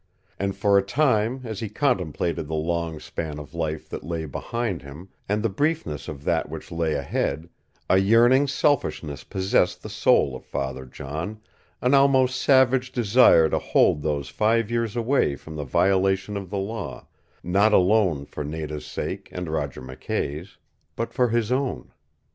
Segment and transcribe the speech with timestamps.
[0.39, 4.81] And for a time as he contemplated the long span of life that lay behind
[4.81, 7.49] him, and the briefness of that which lay ahead,
[7.87, 11.39] a yearning selfishness possessed the soul of Father John,
[11.83, 16.57] an almost savage desire to hold those five years away from the violation of the
[16.57, 17.05] law
[17.43, 20.57] not alone for Nada's sake and Roger McKay's
[20.95, 21.91] but for his own.